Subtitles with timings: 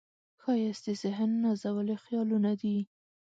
[0.41, 2.77] ښایست د ذهن نازولي خیالونه دي